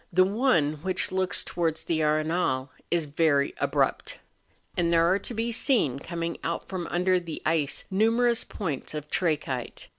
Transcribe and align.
The 0.11 0.23
one 0.23 0.79
which 0.81 1.11
looks 1.11 1.43
towards 1.43 1.83
the 1.83 2.01
Arenal 2.01 2.69
is 2.89 3.05
very 3.05 3.53
abrupt; 3.59 4.17
and 4.75 4.91
there 4.91 5.05
are 5.05 5.19
to 5.19 5.33
be 5.35 5.51
seen 5.51 5.99
coming 5.99 6.39
out 6.43 6.67
from 6.67 6.87
under 6.87 7.19
the 7.19 7.39
ice 7.45 7.85
numerous 7.91 8.43
points 8.43 8.95
of 8.95 9.11
trachyte. 9.11 9.89